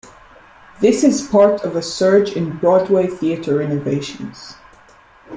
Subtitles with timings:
[0.79, 4.55] This is part of a surge in Broadway theatre renovations.